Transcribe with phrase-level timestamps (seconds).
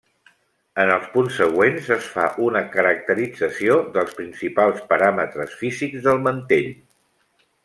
[0.83, 6.77] En els punts següents es fa una caracterització dels principals paràmetres físics del mantell.